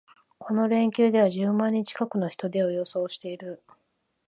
[0.39, 3.61] この連休では十万人近くの人出を予想している